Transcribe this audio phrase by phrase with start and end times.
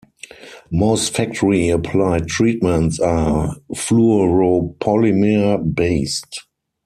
[0.71, 6.39] Most factory-applied treatments are fluoropolymer based.